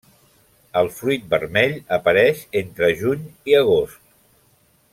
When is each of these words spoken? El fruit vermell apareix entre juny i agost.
El 0.79 0.87
fruit 0.99 1.27
vermell 1.33 1.75
apareix 1.99 2.41
entre 2.63 2.89
juny 3.03 3.29
i 3.53 3.57
agost. 3.61 4.03